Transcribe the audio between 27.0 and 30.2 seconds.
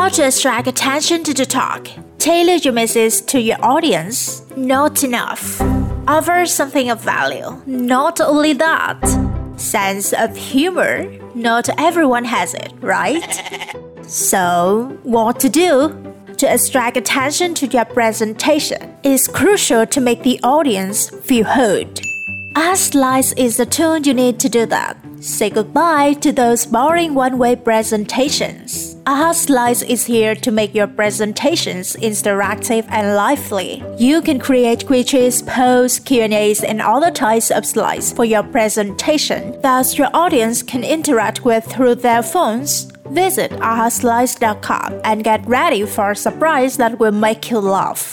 one-way presentations. AhaSlides is